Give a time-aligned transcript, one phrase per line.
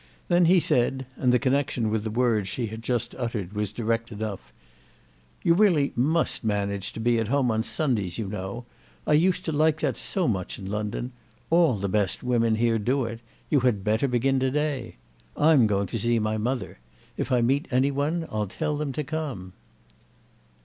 [0.29, 5.53] Then he said—and the connexion with the words she had just uttered was direct enough—"You
[5.53, 8.65] really must manage to be at home on Sundays, you know.
[9.05, 11.11] I used to like that so much in London.
[11.51, 13.19] All the best women here do it.
[13.51, 14.95] You had better begin to day.
[15.37, 16.79] I'm going to see my mother.
[17.15, 19.53] If I meet any one I'll tell them to come."